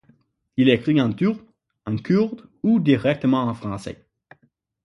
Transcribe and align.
Il 0.57 0.69
écrit 0.69 0.99
en 0.99 1.13
turc, 1.13 1.37
en 1.85 1.95
kurde 1.95 2.49
ou 2.63 2.79
directement 2.79 3.43
en 3.43 3.53
français. 3.53 4.07